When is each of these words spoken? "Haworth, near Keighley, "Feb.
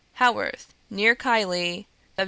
"Haworth, 0.13 0.73
near 0.89 1.13
Keighley, 1.13 1.85
"Feb. 2.17 2.19